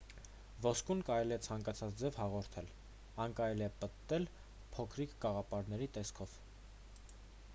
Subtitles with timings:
[0.65, 2.71] ոսկուն կարելի է ցանկացած ձև հաղորդել
[3.25, 4.27] այն կարելի է պտտել
[4.77, 6.33] փոքրիկ կաղապարների տեսքով